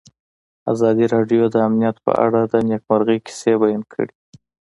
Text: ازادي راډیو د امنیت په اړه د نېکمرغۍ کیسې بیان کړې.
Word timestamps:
ازادي 0.71 1.05
راډیو 1.13 1.43
د 1.49 1.55
امنیت 1.67 1.97
په 2.05 2.11
اړه 2.25 2.41
د 2.45 2.53
نېکمرغۍ 2.69 3.17
کیسې 3.25 3.53
بیان 3.61 3.83
کړې. 3.93 4.13